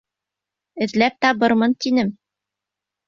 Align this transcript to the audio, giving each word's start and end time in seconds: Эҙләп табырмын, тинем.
Эҙләп 0.85 1.19
табырмын, 1.25 1.77
тинем. 1.85 2.11